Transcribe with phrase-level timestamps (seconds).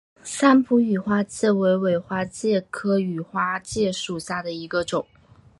[0.23, 5.05] 三浦羽花介为尾花介科羽花介属下的一个种。